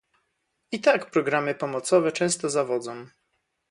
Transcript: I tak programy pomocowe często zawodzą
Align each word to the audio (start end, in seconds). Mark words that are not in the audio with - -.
I 0.71 0.79
tak 0.79 1.11
programy 1.11 1.55
pomocowe 1.55 2.11
często 2.11 2.49
zawodzą 2.49 3.07